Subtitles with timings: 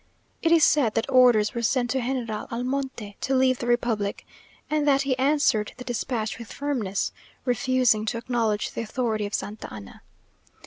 [0.41, 4.25] It is said that orders were sent to General Almonte to leave the republic,
[4.67, 7.11] and that he answered the despatch with firmness,
[7.45, 10.01] refusing to acknowledge the authority of Santa Anna.